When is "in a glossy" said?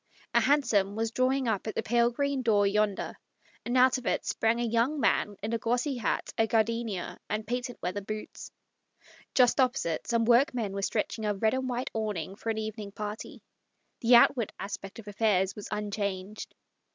5.43-5.97